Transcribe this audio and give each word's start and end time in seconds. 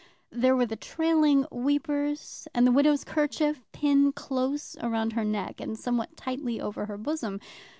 There 0.31 0.55
were 0.55 0.65
the 0.65 0.75
trailing 0.75 1.45
weepers, 1.51 2.47
and 2.55 2.65
the 2.65 2.71
widow's 2.71 3.03
kerchief 3.03 3.61
pinned 3.71 4.15
close 4.15 4.75
round 4.81 5.13
her 5.13 5.23
neck 5.23 5.61
and 5.61 5.77
somewhat 5.77 6.17
tightly 6.17 6.59
over 6.59 6.87
her 6.87 6.97
bosom. 6.97 7.39